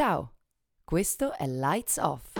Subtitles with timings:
[0.00, 0.34] Ciao,
[0.84, 2.38] questo è Lights Off.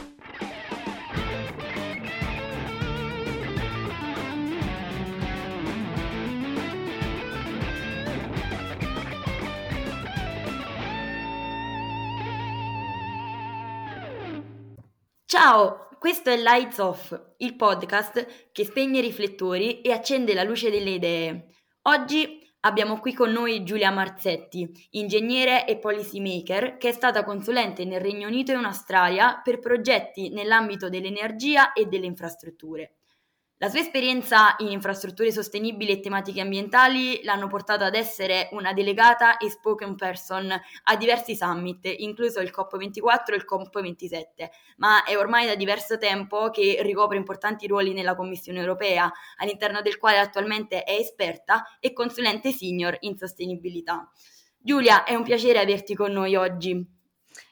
[15.27, 20.70] Ciao, questo è Lights Off, il podcast che spegne i riflettori e accende la luce
[20.70, 21.54] delle idee.
[21.88, 27.84] Oggi Abbiamo qui con noi Giulia Marzetti, ingegnere e policy maker, che è stata consulente
[27.84, 32.98] nel Regno Unito e in Australia per progetti nell'ambito dell'energia e delle infrastrutture.
[33.61, 39.37] La sua esperienza in infrastrutture sostenibili e tematiche ambientali l'hanno portata ad essere una delegata
[39.37, 40.48] e spoken person
[40.84, 46.51] a diversi summit, incluso il COP24 e il COP27, ma è ormai da diverso tempo
[46.51, 52.53] che ricopre importanti ruoli nella Commissione europea, all'interno del quale attualmente è esperta e consulente
[52.53, 54.09] senior in sostenibilità.
[54.56, 56.81] Giulia, è un piacere averti con noi oggi.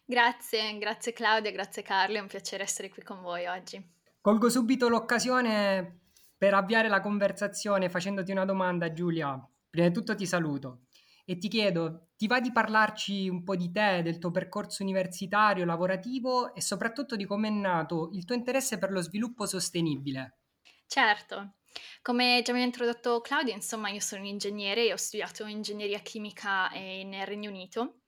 [0.04, 3.94] Grazie, grazie Claudia, grazie Carlo, è un piacere essere qui con voi oggi.
[4.26, 6.00] Colgo subito l'occasione
[6.36, 9.40] per avviare la conversazione facendoti una domanda, Giulia.
[9.70, 10.86] Prima di tutto ti saluto
[11.24, 15.64] e ti chiedo, ti va di parlarci un po' di te, del tuo percorso universitario,
[15.64, 20.40] lavorativo e soprattutto di come è nato il tuo interesse per lo sviluppo sostenibile?
[20.88, 21.58] Certo.
[22.02, 26.00] Come già mi ha introdotto Claudia, insomma, io sono un ingegnere e ho studiato ingegneria
[26.00, 28.00] chimica nel Regno Unito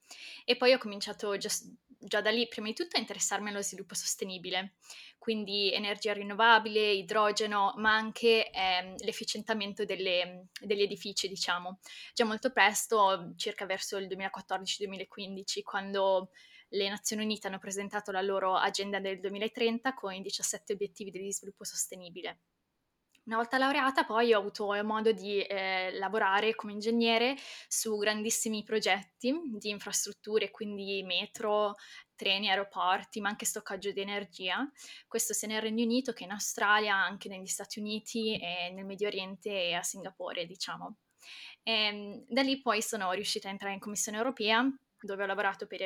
[0.45, 1.37] e poi ho cominciato
[1.99, 4.75] già da lì, prima di tutto, a interessarmi allo sviluppo sostenibile
[5.19, 11.81] quindi energia rinnovabile, idrogeno, ma anche ehm, l'efficientamento delle, degli edifici, diciamo.
[12.15, 16.31] Già molto presto, circa verso il 2014-2015, quando
[16.69, 21.33] le Nazioni Unite hanno presentato la loro agenda del 2030 con i 17 obiettivi di
[21.33, 22.39] sviluppo sostenibile.
[23.29, 27.37] Una volta laureata poi ho avuto modo di eh, lavorare come ingegnere
[27.69, 31.75] su grandissimi progetti di infrastrutture, quindi metro,
[32.17, 34.67] treni, aeroporti, ma anche stoccaggio di energia.
[35.07, 39.09] Questo sia nel Regno Unito che in Australia, anche negli Stati Uniti e nel Medio
[39.09, 40.97] Oriente e a Singapore, diciamo.
[41.63, 44.67] E, ehm, da lì poi sono riuscita a entrare in Commissione Europea,
[45.03, 45.83] dove ho lavorato per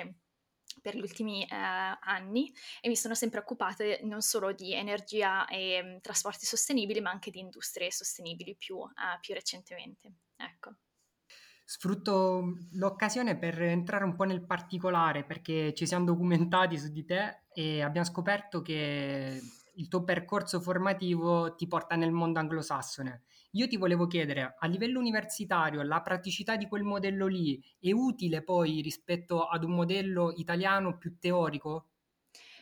[0.80, 5.82] per gli ultimi eh, anni e mi sono sempre occupata non solo di energia e
[5.82, 10.12] mh, trasporti sostenibili, ma anche di industrie sostenibili più, eh, più recentemente.
[10.36, 10.74] Ecco.
[11.64, 17.44] Sfrutto l'occasione per entrare un po' nel particolare perché ci siamo documentati su di te
[17.52, 19.40] e abbiamo scoperto che
[19.74, 23.22] il tuo percorso formativo ti porta nel mondo anglosassone.
[23.52, 28.42] Io ti volevo chiedere, a livello universitario, la praticità di quel modello lì è utile
[28.42, 31.88] poi rispetto ad un modello italiano più teorico?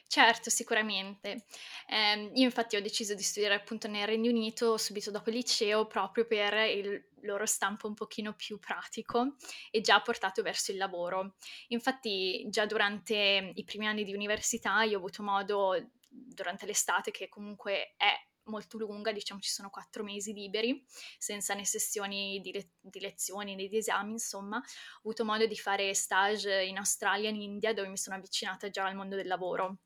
[0.06, 1.44] Certo, sicuramente.
[1.87, 5.87] Eh, io infatti ho deciso di studiare appunto nel Regno Unito subito dopo il liceo
[5.87, 9.37] proprio per il loro stampo un pochino più pratico
[9.70, 11.37] e già portato verso il lavoro.
[11.69, 15.75] Infatti già durante i primi anni di università io ho avuto modo,
[16.10, 18.12] durante l'estate che comunque è
[18.44, 20.84] molto lunga, diciamo ci sono quattro mesi liberi,
[21.19, 25.56] senza né sessioni di, le- di, lezioni né di esami, insomma, ho avuto modo di
[25.56, 29.78] fare stage in Australia in India dove mi sono avvicinata già al mondo del lavoro.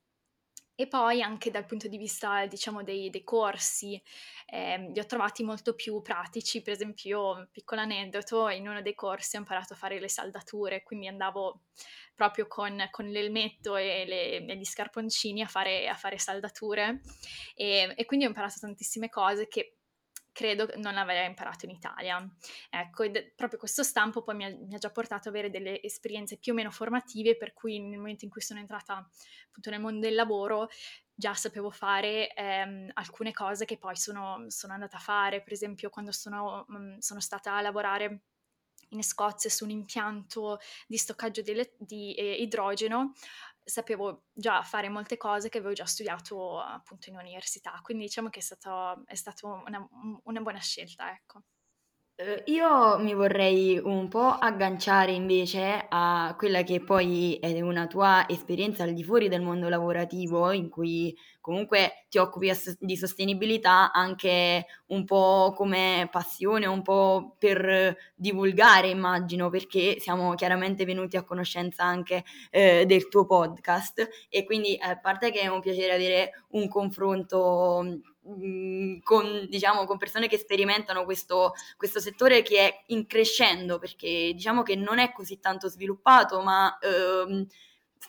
[0.76, 4.00] E poi anche dal punto di vista, diciamo, dei, dei corsi,
[4.46, 6.62] eh, li ho trovati molto più pratici.
[6.62, 11.06] Per esempio, piccolo aneddoto, in uno dei corsi ho imparato a fare le saldature, quindi
[11.06, 11.62] andavo
[12.14, 17.00] proprio con, con l'elmetto e, le, e, gli scarponcini a fare, a fare saldature
[17.54, 19.76] e, e quindi ho imparato tantissime cose che
[20.34, 22.28] credo non avrei imparato in Italia.
[22.68, 25.80] Ecco, ed proprio questo stampo poi mi ha, mi ha, già portato ad avere delle
[25.80, 29.08] esperienze più o meno formative, per cui nel momento in cui sono entrata
[29.46, 30.68] appunto nel mondo del lavoro
[31.14, 35.88] già sapevo fare ehm, alcune cose che poi sono, sono, andata a fare, per esempio
[35.88, 38.22] quando sono, mh, mm, sono stata a lavorare
[38.90, 43.12] in Scozia su un impianto di stoccaggio di, di eh, idrogeno,
[43.64, 48.41] sapevo già fare molte cose che avevo già studiato appunto in università, quindi diciamo che
[48.41, 49.88] è stata è stato una,
[50.25, 51.42] una buona scelta, ecco.
[52.16, 58.28] Eh, io mi vorrei un po' agganciare invece a quella che poi è una tua
[58.28, 64.64] esperienza al di fuori del mondo lavorativo, in cui comunque ti occupi di sostenibilità anche
[64.87, 71.82] un po' come passione, un po' per divulgare, immagino, perché siamo chiaramente venuti a conoscenza
[71.82, 74.08] anche eh, del tuo podcast.
[74.28, 79.99] E quindi a parte che è un piacere avere un confronto Mhmm, con, diciamo, con
[79.99, 85.12] persone che sperimentano questo, questo, settore che è in crescendo perché diciamo che non è
[85.12, 87.47] così tanto sviluppato ma ehm,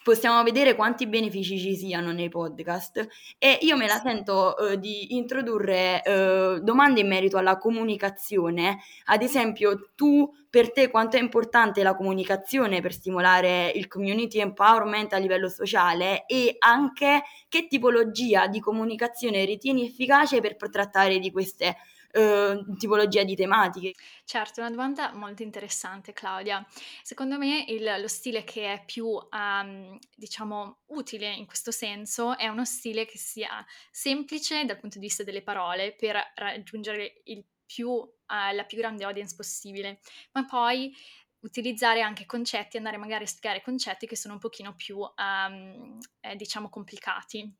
[0.06, 3.08] possiamo vedere quanti benefici ci siano nei podcast
[3.40, 8.78] e io me la sento eh, di introdurre eh, domande in merito alla comunicazione.
[9.06, 15.12] Ad esempio, tu per te quanto è importante la comunicazione per stimolare il community empowerment
[15.14, 21.78] a livello sociale e anche che tipologia di comunicazione ritieni efficace per trattare di queste
[22.16, 23.94] eh, tipologia di tematiche.
[24.24, 26.66] Certo, una domanda molto interessante Claudia.
[27.04, 32.48] Secondo me il, lo stile che è più, um, diciamo, utile in questo senso è
[32.48, 37.22] uno stile che sia semplice dal punto di vista delle parole per raggiungere
[37.66, 38.14] più, uh,
[38.54, 40.00] la più grande audience possibile,
[40.32, 40.96] ma poi
[41.42, 46.36] utilizzare anche concetti, andare magari a spiegare concetti che sono un pochino più, um, eh,
[46.36, 47.54] diciamo, complicati.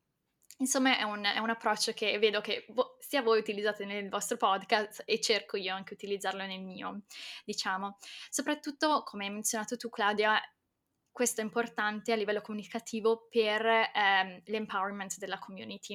[0.58, 4.38] Insomma, è un, è un, approccio che vedo che vo- sia voi utilizzate nel vostro
[4.38, 7.02] podcast e cerco io anche utilizzarlo nel mio,
[7.44, 7.98] diciamo.
[8.30, 10.40] Soprattutto, come hai menzionato tu, Claudia,
[11.16, 15.94] questo è importante a livello comunicativo per ehm, l'empowerment della community.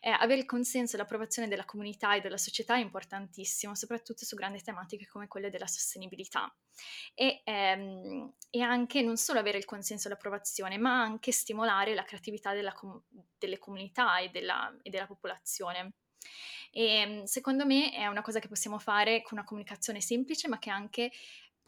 [0.00, 4.34] Eh, avere il consenso e l'approvazione della comunità e della società è importantissimo, soprattutto su
[4.34, 6.52] grandi tematiche come quelle della sostenibilità.
[7.14, 12.02] E, ehm, e anche non solo avere il consenso e l'approvazione, ma anche stimolare la
[12.02, 13.00] creatività com-
[13.38, 15.92] delle comunità e della, e della popolazione.
[16.72, 20.58] E ehm, secondo me è una cosa che possiamo fare con una comunicazione semplice, ma
[20.58, 21.12] che anche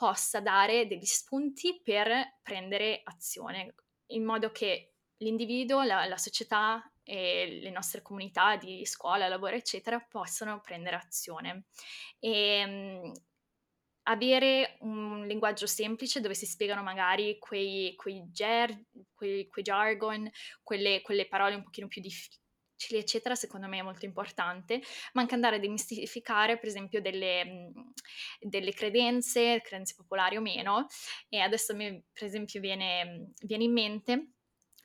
[0.01, 3.75] possa dare degli spunti per prendere azione,
[4.13, 10.01] in modo che l'individuo, la, la società e le nostre comunità di scuola, lavoro, eccetera,
[10.01, 11.67] possano prendere azione.
[12.19, 13.13] E, um,
[14.05, 18.75] avere un linguaggio semplice dove si spiegano magari quei, quei, ger,
[19.13, 20.31] quei, quei jargon,
[20.63, 22.40] quelle, quelle, parole un pochino più difficili
[22.89, 24.81] eccetera, secondo me è molto importante,
[25.13, 27.93] ma anche andare a demistificare, per esempio, delle, mhmm,
[28.41, 30.87] delle credenze, credenze popolari o meno,
[31.29, 34.31] e adesso mi, per esempio, viene, viene in mente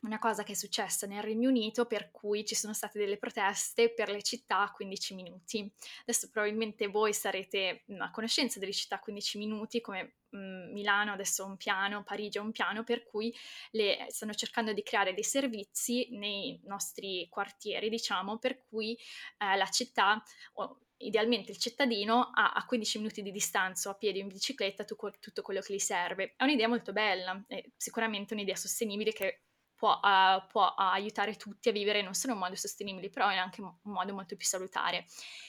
[0.05, 3.93] una cosa che è successa nel Regno Unito per cui ci sono state delle proteste
[3.93, 5.71] per le città a 15 minuti.
[6.01, 11.43] Adesso probabilmente voi sarete a conoscenza delle città a 15 minuti come mh, Milano adesso
[11.43, 13.33] ha un piano, Parigi ha un piano per cui
[13.71, 18.97] le, stanno cercando di creare dei servizi nei nostri quartieri, diciamo, per cui
[19.37, 20.21] eh, la città
[20.53, 24.85] o, idealmente il cittadino ha a 15 minuti di distanza a piedi o in bicicletta
[24.85, 26.33] tutto, quello che gli serve.
[26.35, 29.44] È un'idea molto bella, è sicuramente un'idea sostenibile che
[29.85, 33.61] può, uh, può aiutare tutti a vivere non solo in modo sostenibile, però in anche
[33.61, 35.05] un modo molto più salutare.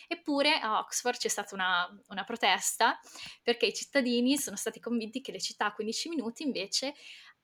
[0.07, 3.01] Eppure a Oxford c'è stata una, una protesta
[3.43, 6.95] perché i cittadini sono stati convinti che le città a 15 minuti invece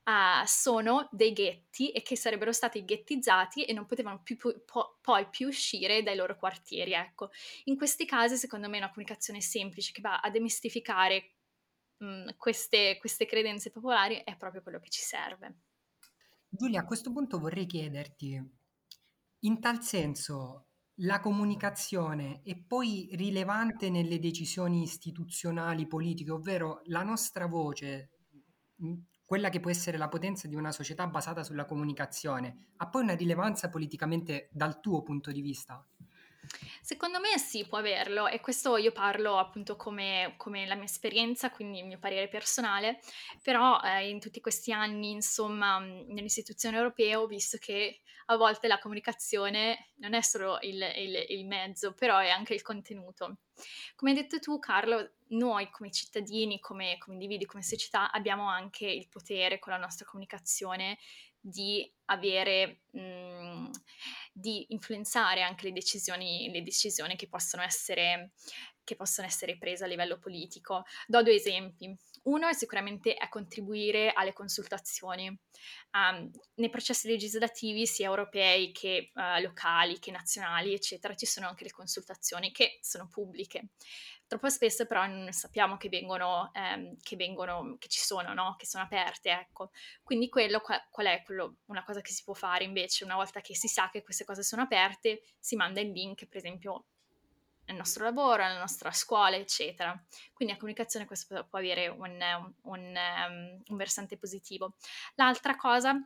[0.04, 5.28] Uh, sono dei ghetti e che sarebbero stati ghettizzati e non potevano più, po- poi
[5.28, 6.92] più uscire dai loro quartieri.
[6.92, 7.30] Ecco,
[7.66, 11.36] in questi casi, secondo me, una comunicazione semplice che va a demistificare
[12.36, 15.54] queste, queste credenze popolari è proprio quello che ci serve.
[16.54, 18.38] Giulia, a questo punto vorrei chiederti,
[19.40, 20.66] in tal senso,
[20.96, 28.10] la comunicazione è poi rilevante nelle decisioni istituzionali, politiche, ovvero la nostra voce,
[29.24, 33.14] quella che può essere la potenza di una società basata sulla comunicazione, ha poi una
[33.14, 35.82] rilevanza politicamente dal tuo punto di vista?
[36.80, 41.50] Secondo me sì, può averlo e questo io parlo appunto come, come la mia esperienza,
[41.50, 43.00] quindi il mio parere personale,
[43.42, 48.78] però eh, in tutti questi anni, insomma, nell'istituzione europea ho visto che a volte la
[48.78, 53.38] comunicazione non è solo il, il, il mezzo, però è anche il contenuto.
[53.94, 58.86] Come hai detto tu, Carlo, noi come cittadini, come, come individui, come società abbiamo anche
[58.86, 60.98] il potere con la nostra comunicazione
[61.42, 63.70] di avere, mh, mhmm,
[64.32, 68.32] di influenzare anche le decisioni, le decisioni che, possono essere,
[68.84, 70.84] che possono essere prese a livello politico.
[71.06, 71.94] Do due esempi.
[72.24, 75.26] Uno è sicuramente a contribuire alle consultazioni.
[75.92, 81.64] Um, nei processi legislativi, sia europei che uh, locali, che nazionali, eccetera, ci sono anche
[81.64, 83.68] le consultazioni che sono pubbliche.
[84.32, 88.54] Troppo spesso però non sappiamo che vengono, ehm, che, vengono che ci sono, no?
[88.56, 89.72] che sono aperte, ecco.
[90.02, 93.54] Quindi quello, qual è quello, una cosa che si può fare invece una volta che
[93.54, 96.86] si sa che queste cose sono aperte, si manda il link, per esempio,
[97.66, 99.92] nel nostro lavoro, nella nostra scuola, eccetera.
[100.32, 102.18] Quindi la comunicazione questo può avere un,
[102.62, 104.74] un, um, un versante positivo.
[105.14, 105.96] L'altra cosa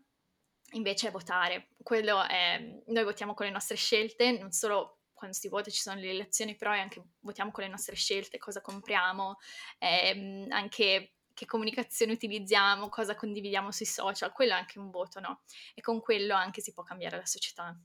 [0.72, 1.68] invece è votare.
[1.82, 6.10] È, noi votiamo con le nostre scelte, non solo quando si vota ci sono le
[6.10, 9.38] elezioni, però anche votiamo con le nostre scelte, cosa compriamo,
[9.78, 15.42] ehm, anche che comunicazione utilizziamo, cosa condividiamo sui social, quello è anche un voto, no?
[15.74, 17.78] E con quello anche si può cambiare la società.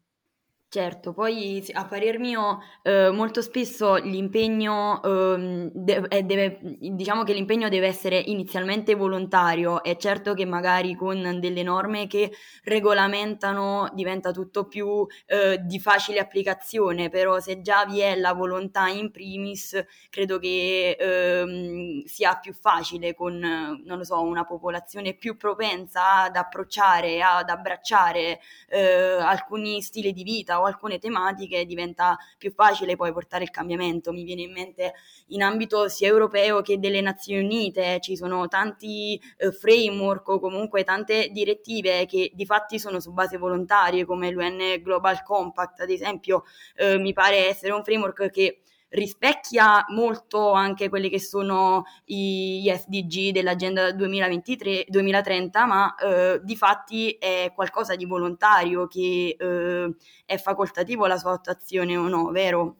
[0.73, 7.67] Certo, poi a parer mio eh, molto spesso l'impegno eh, de- deve, diciamo che l'impegno
[7.67, 12.31] deve essere inizialmente volontario, è certo che magari con delle norme che
[12.63, 18.87] regolamentano diventa tutto più eh, di facile applicazione, però se già vi è la volontà
[18.87, 19.77] in primis,
[20.09, 27.49] credo che ehm, sia più facile con, so, una popolazione più propensa ad approcciare, ad
[27.49, 33.49] abbracciare eh, alcuni stili di vita o alcune tematiche diventa più facile poi portare il
[33.49, 34.11] cambiamento.
[34.11, 34.93] Mi viene in mente
[35.27, 40.83] in ambito sia europeo che delle Nazioni Unite, ci sono tanti eh, framework o comunque
[40.83, 46.43] tante direttive che di fatti sono su base volontarie come l'UN Global Compact ad esempio,
[46.75, 48.60] eh, mi pare essere un framework che
[48.91, 57.11] rispecchia molto anche quelli che sono gli SDG dell'agenda 2023, 2030, ma eh, di fatti
[57.11, 59.95] è qualcosa di volontario che eh,
[60.25, 62.75] è facoltativo la sua attuazione o no, vero?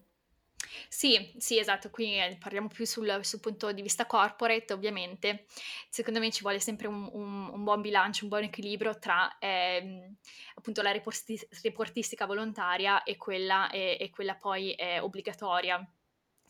[0.87, 5.45] Sì, sì, esatto, qui eh, parliamo più sul, sul, punto di vista corporate, ovviamente.
[5.89, 10.15] Secondo me ci vuole sempre un, un, un buon bilancio, un buon equilibrio tra ehm,
[10.55, 15.85] appunto la reportistica volontaria e quella, e, e quella poi eh, obbligatoria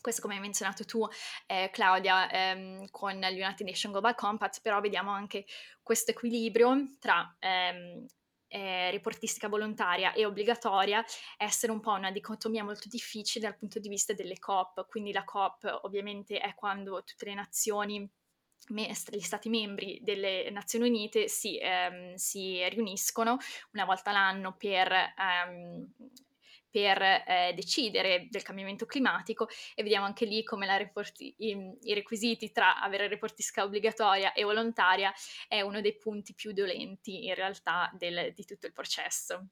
[0.02, 1.08] questo come hai menzionato tu
[1.46, 5.46] eh, Claudia ehm, con l'United Nations Global Compact, però vediamo anche
[5.82, 8.04] questo equilibrio tra ehm,
[8.48, 11.02] eh, reportistica volontaria e obbligatoria
[11.38, 15.24] essere un po' una dicotomia molto difficile dal punto di vista delle COP, quindi la
[15.24, 18.10] COP ovviamente è quando tutte le nazioni
[18.68, 23.36] gli Stati membri delle Nazioni Unite si, ehm, si riuniscono
[23.72, 25.92] una volta l'anno per ehm,
[26.72, 32.50] per eh, decidere del cambiamento climatico e vediamo anche lì come reporti, i, i, requisiti
[32.50, 35.12] tra avere reportisca obbligatoria e volontaria
[35.46, 39.48] è uno dei punti più dolenti in realtà del, di tutto il processo.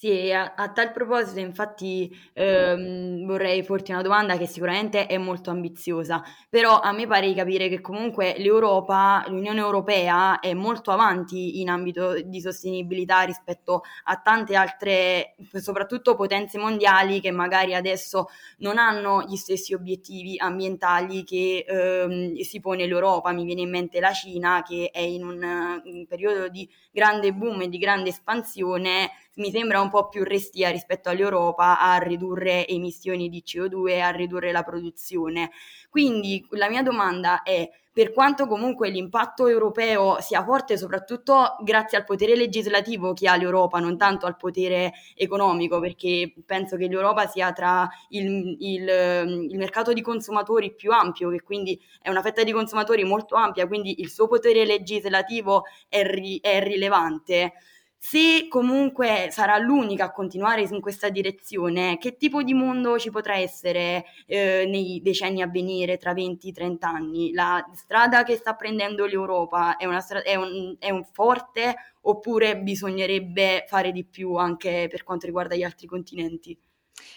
[0.00, 5.50] Sì, a, a tal proposito, infatti, ehm, vorrei porti una domanda che sicuramente è molto
[5.50, 11.60] ambiziosa, però a me pare di capire che comunque l'Europa, l'Unione Europea è molto avanti
[11.60, 18.28] in ambito di sostenibilità rispetto a tante altre, soprattutto potenze mondiali che magari adesso
[18.58, 23.32] non hanno gli stessi obiettivi ambientali che ehm, si pone l'Europa.
[23.32, 25.42] Mi viene in mente la Cina che è in un,
[25.84, 30.70] un periodo di grande boom e di grande espansione mi sembra un po' più restia
[30.70, 35.50] rispetto all'Europa a ridurre emissioni di CO2 e a ridurre la produzione.
[35.88, 37.68] Quindi la mia domanda è
[37.98, 43.80] per quanto comunque l'impatto europeo sia forte soprattutto grazie al potere legislativo che ha l'Europa,
[43.80, 49.92] non tanto al potere economico, perché penso che l'Europa sia tra il, il, il mercato
[49.92, 54.10] di consumatori più ampio, che quindi è una fetta di consumatori molto ampia, quindi il
[54.10, 57.54] suo potere legislativo è, ri, è rilevante.
[58.00, 63.36] Se comunque sarà l'unica a continuare in questa direzione, che tipo di mondo ci potrà
[63.36, 67.32] essere eh, nei decenni a venire, tra 20-30 anni?
[67.32, 73.64] La strada che sta prendendo l'Europa è, stra- è, un, è un forte oppure bisognerebbe
[73.66, 76.58] fare di più anche per quanto riguarda gli altri continenti?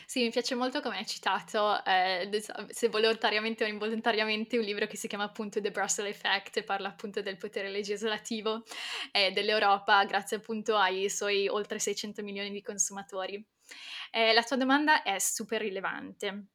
[0.06, 2.30] Sì, mi piace molto come hai citato, eh,
[2.70, 7.22] se volontariamente o involontariamente, un libro che si chiama appunto The Brussels Effect parla appunto
[7.22, 8.64] del potere legislativo
[9.12, 13.44] eh, dell'Europa grazie appunto ai suoi oltre 600 milioni di consumatori.
[14.12, 16.46] Eh, la tua domanda è super rilevante.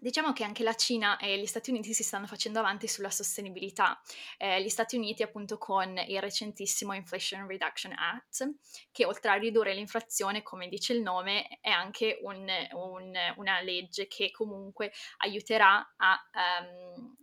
[0.00, 4.00] Diciamo che anche la Cina e gli Stati Uniti si stanno facendo avanti sulla sostenibilità.
[4.36, 8.54] Eh, gli Stati Uniti appunto con il recentissimo Inflation Reduction Act,
[8.92, 14.06] che oltre a ridurre l'inflazione, come dice il nome, è anche un, un, una legge
[14.06, 16.18] che comunque aiuterà a
[16.62, 17.16] um,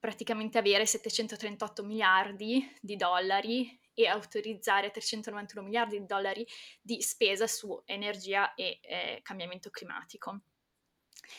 [0.00, 6.46] praticamente avere 738 miliardi di dollari e autorizzare 391 miliardi di dollari
[6.80, 10.40] di spesa su energia e eh, cambiamento climatico.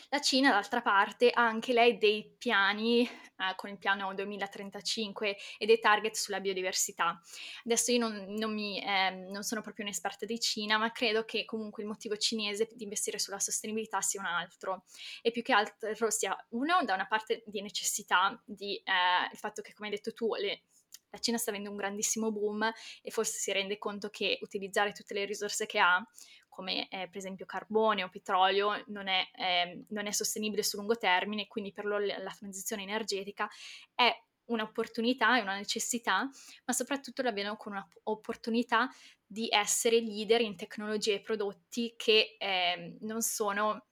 [0.08, 5.66] La Cina, d'altra parte, ha anche lei dei piani, eh, con il piano 2035 e
[5.66, 7.20] dei target sulla biodiversità.
[7.64, 11.44] Adesso io non, non, mi, eh, non sono proprio un'esperta di Cina, ma credo che
[11.44, 14.84] comunque il motivo cinese di investire sulla sostenibilità sia un altro.
[15.22, 19.62] E più che altro sia uno, da una parte di necessità, di eh, il fatto
[19.62, 20.62] che, come hai detto tu, le,
[21.10, 22.70] la Cina sta avendo un grandissimo boom
[23.02, 26.04] e forse si rende conto che utilizzare tutte le risorse che ha
[26.50, 30.98] come eh, per esempio carbone o petrolio non è, eh, non è sostenibile sul lungo
[30.98, 33.48] termine, quindi per loro la transizione energetica
[33.94, 34.14] è
[34.50, 36.28] un'opportunità, è una necessità,
[36.64, 38.88] ma soprattutto la vedono come un'opportunità
[39.24, 43.86] di essere leader in tecnologie e prodotti che eh, non sono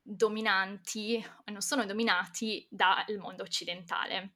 [0.00, 4.34] dominanti, non sono dominati dal mondo occidentale.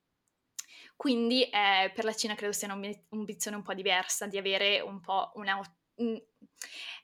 [0.96, 5.30] Quindi eh, per la Cina credo sia un'ambizione un po' diversa di avere un po'
[5.34, 5.58] una,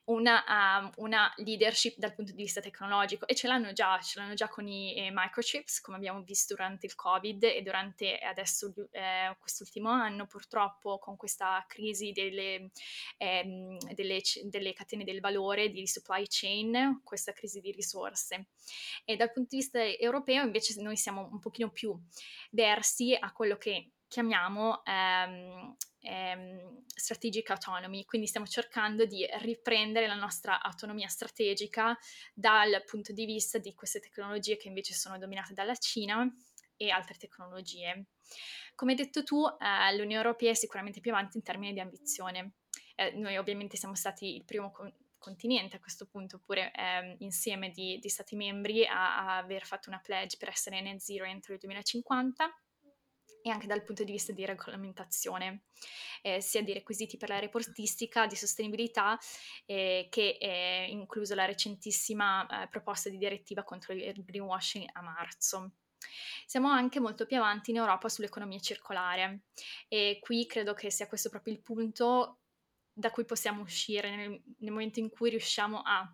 [0.07, 4.35] una, um, una, leadership dal punto di vista tecnologico e ce l'hanno già, ce l'hanno
[4.35, 9.37] già con i eh, microchips come abbiamo visto durante il covid e durante adesso eh,
[9.41, 12.71] quest'ultimo anno purtroppo con questa crisi delle,
[13.17, 18.47] ehm, delle, delle, catene del valore di supply chain, questa crisi di risorse.
[19.05, 21.99] E dal punto di vista europeo invece noi siamo un pochino più
[22.51, 30.15] versi a quello che chiamiamo ehm, ehm, strategic autonomy, quindi stiamo cercando di riprendere la
[30.15, 31.97] nostra autonomia strategica
[32.33, 36.27] dal punto di vista di queste tecnologie che invece sono dominate dalla Cina
[36.77, 38.07] e altre tecnologie.
[38.75, 42.55] Come hai detto tu, eh, l'Unione Europea è sicuramente più avanti in termini di ambizione.
[42.95, 47.71] Eh, noi ovviamente siamo stati il primo con- continente a questo punto, pure eh, insieme
[47.71, 51.53] di, di, stati membri a, a aver fatto una pledge per essere net zero entro
[51.53, 52.55] il 2050
[53.47, 55.67] e anche dal punto di vista di regolamentazione,
[56.23, 59.17] eh, sia di requisiti per la reportistica, di sostenibilità,
[59.67, 65.75] eh, che è incluso la recentissima eh, proposta di direttiva contro il greenwashing a marzo.
[66.45, 69.43] Siamo anche molto più avanti in Europa sull'economia circolare
[69.87, 72.41] e qui credo che sia questo proprio il punto
[72.93, 76.13] da cui possiamo uscire nel, nel momento in cui riusciamo a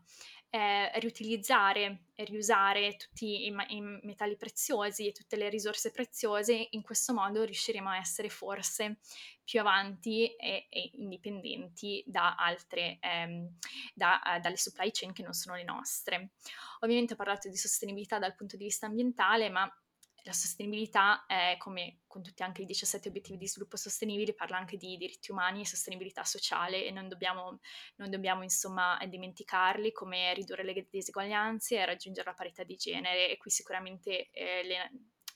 [0.54, 6.82] eh, riutilizzare e riusare tutti i, i, metalli preziosi e tutte le risorse preziose, in
[6.82, 8.98] questo modo riusciremo a essere forse
[9.42, 13.56] più avanti e, e indipendenti da altre, ehm,
[13.94, 16.32] da, uh, dalle supply chain che non sono le nostre.
[16.80, 19.66] Ovviamente ho parlato di sostenibilità dal punto di vista ambientale, ma
[20.24, 24.76] la sostenibilità è, come con tutti anche i 17 obiettivi di sviluppo sostenibile, parla anche
[24.76, 27.58] di diritti umani e sostenibilità sociale e non dobbiamo,
[27.96, 33.36] non dobbiamo insomma dimenticarli come ridurre le diseguaglianze e raggiungere la parità di genere e
[33.36, 34.90] qui sicuramente eh, le,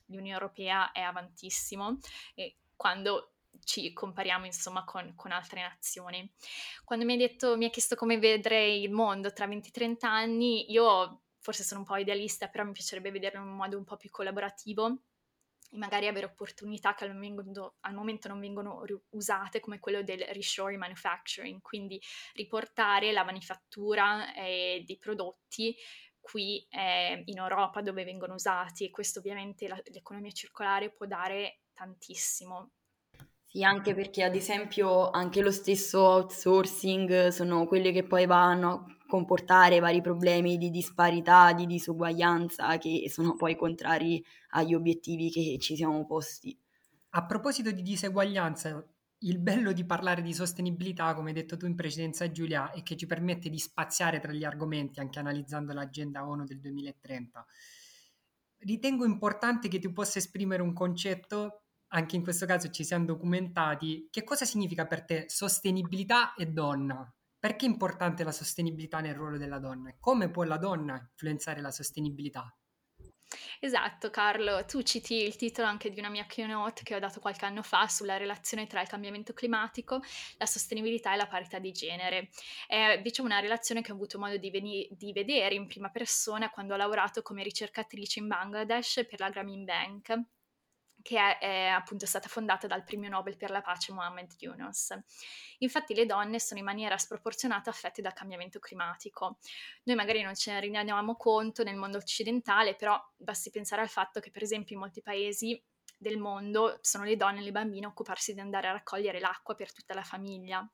[0.07, 1.99] l'Unione Europea è avantissimo
[2.35, 3.33] e quando
[3.65, 6.31] ci compariamo insomma con, con, altre nazioni.
[6.85, 11.23] Quando mi hai detto, mi hai chiesto come vedrei il mondo tra 20-30 anni, io
[11.47, 14.11] forse sono un po' idealista, però mi piacerebbe vederlo in un modo un po' più
[14.11, 14.99] collaborativo
[15.71, 20.27] e magari avere opportunità che al momento, al momento non vengono usate come quello del
[20.33, 22.03] reshoring manufacturing, quindi
[22.35, 25.77] riportare la manifattura eh, dei prodotti
[26.19, 31.61] qui eh, in Europa dove vengono usati e questo ovviamente la, l'economia circolare può dare
[31.73, 32.73] tantissimo.
[33.45, 39.81] Sì, anche perché ad esempio anche lo stesso outsourcing sono quelle che poi vanno comportare
[39.81, 46.05] vari problemi di disparità, di disuguaglianza che sono poi contrari agli obiettivi che ci siamo
[46.07, 46.59] posti.
[47.11, 48.85] A proposito di diseguaglianza,
[49.21, 52.97] il bello di parlare di sostenibilità, come hai detto tu in precedenza Giulia, è che
[52.97, 57.47] ci permette di spaziare tra gli argomenti anche analizzando l'agenda ONU del 2030.
[58.59, 64.09] Ritengo importante che tu possa esprimere un concetto, anche in questo caso ci siamo documentati,
[64.11, 67.11] che cosa significa per te sostenibilità e donna?
[67.47, 69.95] Perché è importante la sostenibilità nel ruolo della donna?
[70.01, 72.53] Come può la donna influenzare la sostenibilità?
[73.61, 77.45] Esatto, Carlo, tu citi il titolo anche di una mia keynote che ho dato qualche
[77.45, 80.01] anno fa sulla relazione tra il cambiamento climatico,
[80.39, 82.31] la sostenibilità e la parità di genere.
[82.67, 86.51] È diciamo una relazione che ho avuto modo di, veni- di vedere in prima persona
[86.51, 90.21] quando ho lavorato come ricercatrice in Bangladesh per la Grameen Bank
[91.07, 94.93] che è, è, appunto stata fondata dal premio Nobel per la pace Mohammed Yunus.
[95.59, 99.39] Infatti le donne sono in maniera sproporzionata affette dal cambiamento climatico.
[99.85, 104.19] Noi magari non ce ne rendiamo conto nel mondo occidentale, però basti pensare al fatto
[104.19, 105.63] che per esempio in molti paesi
[105.99, 109.55] del mondo sono le donne e le bambine a occuparsi di andare a raccogliere l'acqua
[109.55, 110.69] per tutta la famiglia.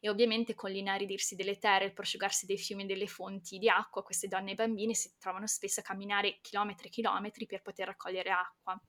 [0.00, 4.02] E ovviamente con l'inaridirsi delle terre, il prosciugarsi dei fiumi e delle fonti di acqua,
[4.02, 8.30] queste donne e bambini si trovano spesso a camminare chilometri e chilometri per poter raccogliere
[8.30, 8.80] acqua.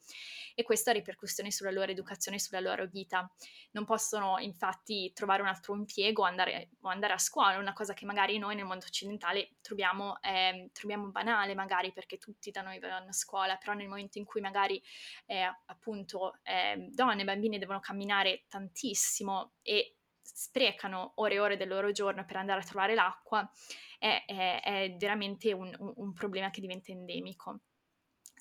[0.54, 3.32] E questo ha ripercussioni sulla loro educazione e sulla loro vita.
[3.72, 7.94] Non possono infatti trovare un altro impiego o andare, o andare a scuola, una cosa
[7.94, 12.80] che magari noi nel mondo occidentale troviamo, eh, troviamo banale, magari perché tutti da noi
[12.80, 14.82] vanno a scuola, però nel momento in cui magari
[15.26, 21.68] eh, appunto eh, donne e bambini devono camminare tantissimo e sprecano ore e ore del
[21.68, 23.50] loro giorno per andare a trovare l'acqua,
[23.98, 27.62] è, è, è veramente un, un, un problema che diventa endemico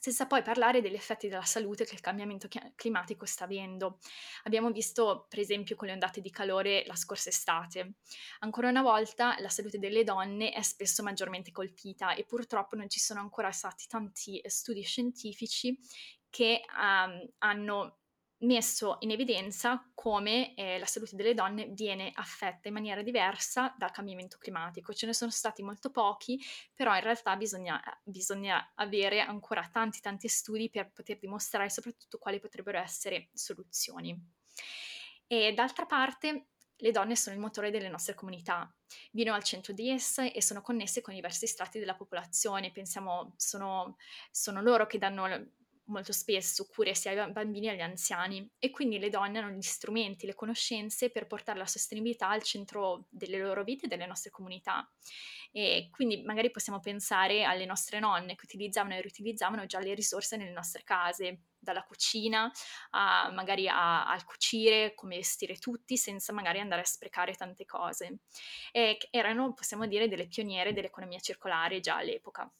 [0.00, 3.98] senza poi parlare degli effetti della salute che il cambiamento climatico sta avendo.
[4.44, 7.94] Abbiamo visto, per esempio, con le ondate di calore la scorsa estate.
[8.40, 13.00] Ancora una volta la salute delle donne è spesso maggiormente colpita e purtroppo non ci
[13.00, 15.76] sono ancora stati tanti studi scientifici
[16.30, 17.98] che um, hanno
[18.40, 23.90] messo in evidenza come eh, la salute delle donne viene affetta in maniera diversa dal
[23.90, 24.92] cambiamento climatico.
[24.92, 26.40] Ce ne sono stati molto pochi,
[26.74, 32.38] però in realtà bisogna, bisogna avere ancora tanti tanti studi per poter dimostrare soprattutto quali
[32.38, 34.16] potrebbero essere soluzioni.
[35.26, 36.46] E d'altra parte
[36.80, 38.72] le donne sono il motore delle nostre comunità,
[39.10, 42.70] vivono al centro di esse e sono connesse con diversi strati della popolazione.
[42.70, 43.96] Pensiamo, sono,
[44.30, 45.24] sono loro che danno
[45.88, 49.62] molto spesso cure sia ai bambini che agli anziani e quindi le donne hanno gli
[49.62, 54.30] strumenti, le conoscenze per portare la sostenibilità al centro delle loro vite e delle nostre
[54.30, 54.88] comunità.
[55.50, 60.36] E quindi magari possiamo pensare alle nostre nonne che utilizzavano e riutilizzavano già le risorse
[60.36, 62.50] nelle nostre case, dalla cucina
[62.90, 68.20] a magari a, al cucire, come vestire tutti senza magari andare a sprecare tante cose.
[68.72, 72.50] E erano, possiamo dire, delle pioniere dell'economia circolare già all'epoca.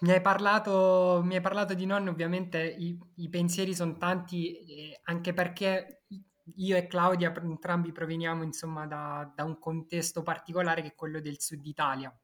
[0.00, 5.00] Mi hai parlato, mi hai parlato di nonne, ovviamente i, i pensieri sono tanti, eh,
[5.04, 6.02] anche perché
[6.56, 11.40] io e Claudia entrambi proveniamo insomma da, da, un contesto particolare che è quello del
[11.40, 12.16] sud Italia.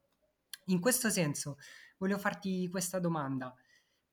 [0.66, 1.58] In questo senso,
[1.98, 3.54] volevo farti questa domanda.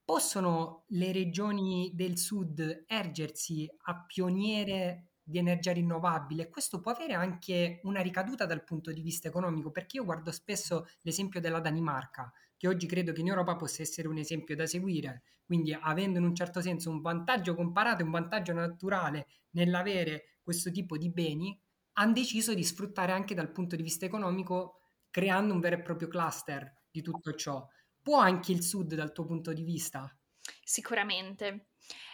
[0.04, 6.50] Possono le regioni del sud ergersi a pioniere di energia rinnovabile.
[6.50, 10.88] Questo può avere anche una ricaduta dal punto di vista economico, perché io guardo spesso
[11.02, 15.24] l'esempio della Danimarca che oggi credo che in Europa possa essere un esempio da seguire,
[15.46, 20.98] quindi avendo in un certo senso un vantaggio comparato, un vantaggio naturale nell'avere questo tipo
[20.98, 21.58] di beni,
[21.94, 26.08] hanno deciso di sfruttare anche dal punto di vista economico creando un vero e proprio
[26.08, 27.66] cluster di tutto ciò.
[28.04, 30.16] Può anche il Sud dal tuo punto di vista?
[30.64, 31.68] Sicuramente.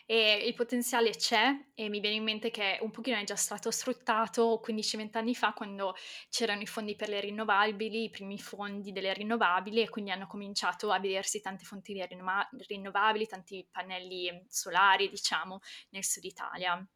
[0.06, 3.72] E il potenziale c'è e mi viene in mente che un pochino è già stato
[3.72, 5.96] sfruttato 15-20 anni fa quando
[6.30, 10.92] c'erano i fondi per le rinnovabili, i primi fondi delle rinnovabili e quindi hanno cominciato
[10.92, 11.94] a vedersi tante fonti
[12.68, 16.88] rinnovabili, tanti pannelli solari, diciamo, nel sud Italia.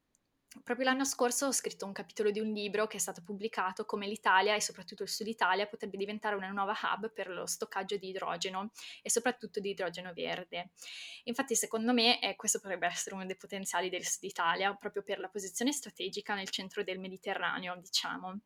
[0.64, 4.06] Proprio l'anno scorso ho scritto un capitolo di un libro che è stato pubblicato come
[4.06, 8.10] l'Italia e soprattutto il Sud Italia potrebbe diventare una nuova hub per lo stoccaggio di
[8.10, 10.72] idrogeno e soprattutto di idrogeno verde.
[11.24, 15.20] Infatti secondo me eh, questo potrebbe essere uno dei potenziali del Sud Italia proprio per
[15.20, 18.42] la posizione strategica nel centro del Mediterraneo, diciamo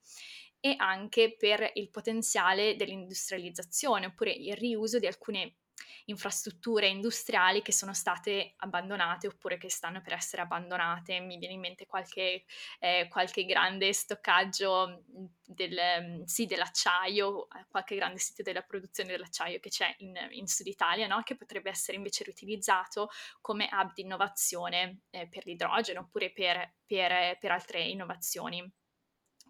[0.59, 5.57] e anche per il potenziale dell'industrializzazione oppure il riuso di alcune
[6.05, 11.19] infrastrutture industriali che sono state abbandonate oppure che stanno per essere abbandonate.
[11.19, 12.45] Mi viene in mente qualche,
[12.79, 15.03] eh, qualche grande stoccaggio
[15.45, 20.67] del, sì, dell'acciaio, eh, qualche grande sito della produzione dell'acciaio che c'è in, in Sud
[20.67, 21.21] Italia, no?
[21.23, 23.09] che potrebbe essere invece riutilizzato
[23.41, 28.71] come hub di innovazione eh, per l'idrogeno oppure per, per, per altre innovazioni.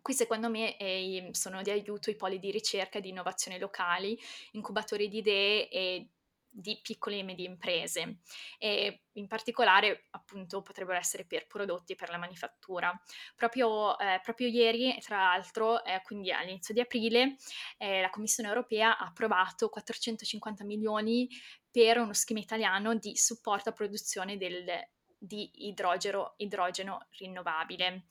[0.05, 0.77] Qui secondo me
[1.31, 4.15] sono di aiuto i poli di ricerca e di innovazione locali,
[4.51, 6.09] incubatori di idee e
[6.57, 8.19] di piccole e medie imprese
[8.57, 12.97] e in particolare appunto potrebbero essere per prodotti per la manifattura.
[13.35, 17.35] Proprio, eh, proprio ieri, tra l'altro, eh, quindi all'inizio di aprile,
[17.77, 21.27] eh, la Commissione europea ha approvato 450 milioni
[21.69, 24.65] per uno schema italiano di supporto a produzione del,
[25.17, 28.05] di idrogeno, idrogeno rinnovabile.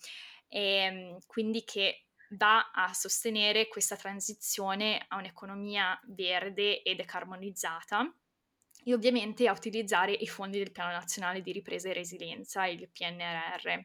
[0.49, 8.13] E, ehm, quindi che va a sostenere questa transizione a un'economia verde e decarbonizzata
[8.85, 13.81] e ovviamente a utilizzare i fondi del Piano Nazionale di Ripresa e Resilienza, il PNRR.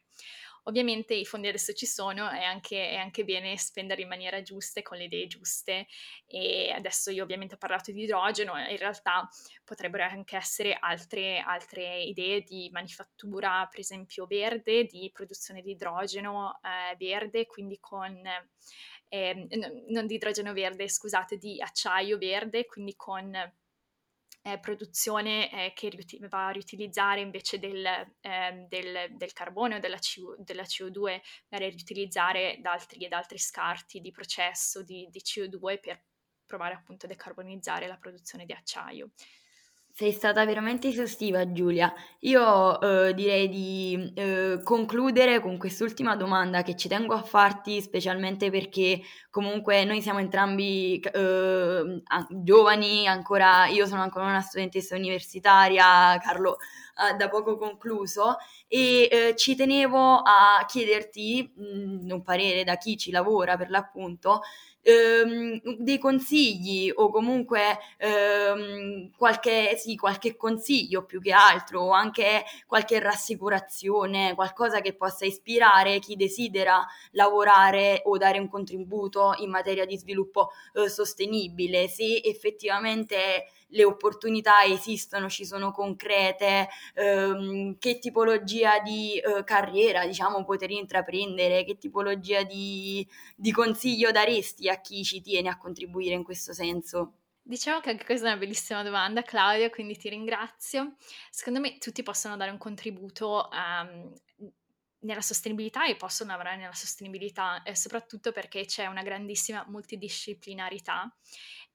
[0.63, 4.79] Ovviamente i fondi adesso ci sono, è anche, è anche bene spendere in maniera giusta
[4.79, 5.87] e con le idee giuste
[6.27, 9.27] e adesso io ovviamente ho parlato di idrogeno, in realtà
[9.63, 16.59] potrebbero anche essere altre, altre idee di manifattura, per esempio verde, di produzione di idrogeno
[16.61, 18.21] eh, verde, quindi con...
[19.11, 19.47] Eh,
[19.87, 23.31] non di idrogeno verde, scusate, di acciaio verde, quindi con
[24.41, 29.79] eh, produzione eh, che riuti- va a riutilizzare invece del, eh, del, del carbone o
[29.79, 35.19] della, CO- della CO2, magari riutilizzare da altri, da altri scarti di processo di, di
[35.19, 36.03] CO2 per
[36.45, 39.11] provare appunto a decarbonizzare la produzione di acciaio.
[39.99, 41.93] Sei stata veramente esaustiva, Giulia.
[42.19, 48.49] Io eh, direi di eh, concludere con quest'ultima domanda che ci tengo a farti, specialmente
[48.49, 56.59] perché comunque noi siamo entrambi eh, giovani, ancora io sono ancora una studentessa universitaria, Carlo
[57.01, 62.77] ha da poco concluso e eh, ci tenevo a chiederti mh, mm, un parere da
[62.77, 64.41] chi ci lavora per l'appunto
[64.89, 72.43] ehm, dei consigli o comunque ehm, qualche, sì, qualche consiglio più che altro o anche
[72.65, 79.85] qualche rassicurazione, qualcosa che possa ispirare chi desidera lavorare o dare un contributo in materia
[79.85, 88.79] di sviluppo eh, sostenibile, se effettivamente le opportunità esistono, ci sono concrete, ehm, che tipologia
[88.79, 95.21] di eh, carriera diciamo poter intraprendere, che tipologia di, di consiglio daresti a chi ci
[95.21, 97.13] tiene a contribuire in questo senso?
[97.41, 100.95] Diciamo che anche questa è una bellissima domanda, Claudia, quindi ti ringrazio.
[101.31, 104.13] Secondo me tutti possono dare un contributo um,
[104.99, 111.11] nella sostenibilità e possono lavorare nella sostenibilità, eh, soprattutto perché c'è una grandissima multidisciplinarità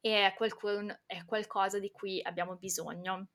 [0.04, 3.28] e è, qualcun, è qualcosa di cui abbiamo bisogno.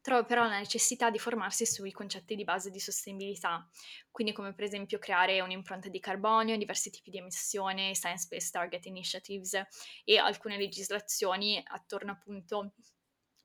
[0.00, 3.68] Trovo però la necessità di formarsi sui concetti di base di sostenibilità,
[4.10, 9.62] quindi come per esempio creare un'impronta di carbonio, diversi tipi di emissione, science-based target initiatives
[10.02, 12.72] e alcune legislazioni attorno appunto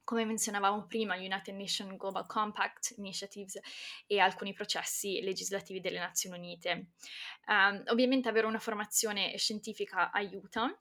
[0.05, 3.59] come menzionavamo prima, United Nations Global Compact Initiatives
[4.07, 6.91] e alcuni processi legislativi delle Nazioni Unite.
[7.47, 10.73] Um, ovviamente avere una formazione scientifica aiuta,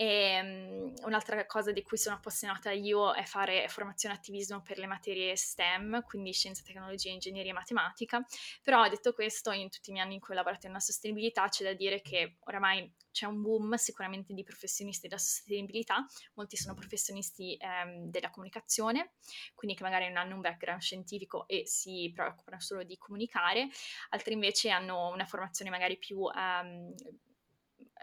[0.00, 4.78] e um, un'altra cosa di cui sono appassionata io è fare formazione e attivismo per
[4.78, 8.24] le materie STEM, quindi scienza, tecnologia, ingegneria e matematica.
[8.62, 11.64] Però detto questo, in tutti i miei anni in cui ho lavorato una sostenibilità, c'è
[11.64, 17.56] da dire che oramai c'è un boom sicuramente di professionisti della sostenibilità, molti sono professionisti
[17.58, 19.12] ehm, della comunicazione,
[19.54, 23.68] quindi che magari non hanno un background scientifico e si preoccupano solo di comunicare,
[24.10, 26.94] altri invece hanno una formazione magari più ehm,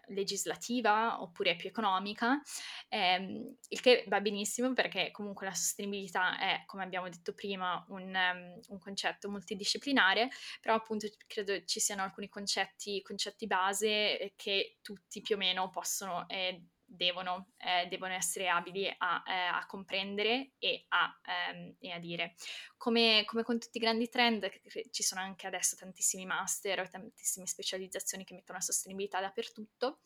[0.08, 2.42] legislativa oppure più economica,
[2.90, 8.14] ehm, il che va benissimo perché comunque la sostenibilità è, come abbiamo detto prima, un,
[8.14, 10.30] um, un concetto multidisciplinare,
[10.62, 16.28] però appunto credo ci siano alcuni concetti, concetti base che tutti più o meno possono
[16.28, 22.00] eh, devono, eh, devono essere abili a, eh, a comprendere e a, ehm, e a
[22.00, 22.36] dire.
[22.78, 24.50] Come, come, con tutti i grandi trend,
[24.92, 30.00] ci sono anche adesso tantissimi master, tantissime specializzazioni che mettono la sostenibilità dappertutto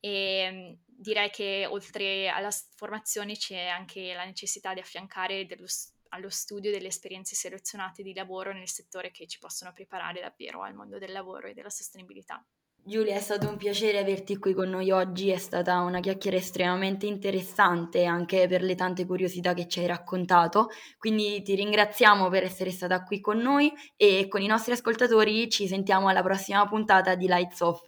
[0.00, 5.66] e ehm, direi che oltre alla formazione c'è anche la necessità di affiancare dello
[6.10, 10.74] allo studio delle esperienze selezionate di lavoro nel settore che ci possono preparare davvero al
[10.74, 12.44] mondo del lavoro e della sostenibilità.
[12.88, 17.06] Giulia, è stato un piacere averti qui con noi oggi, è stata una chiacchiera estremamente
[17.06, 22.70] interessante anche per le tante curiosità che ci hai raccontato, quindi ti ringraziamo per essere
[22.70, 27.26] stata qui con noi e con i nostri ascoltatori ci sentiamo alla prossima puntata di
[27.26, 27.82] Lights Off.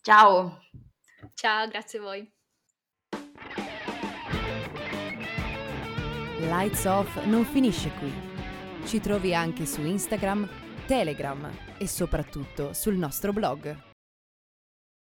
[0.00, 0.60] Ciao!
[1.34, 2.32] Ciao, grazie a voi.
[6.38, 8.12] Lights Off non finisce qui.
[8.86, 10.48] Ci trovi anche su Instagram,
[10.86, 13.92] Telegram e soprattutto sul nostro blog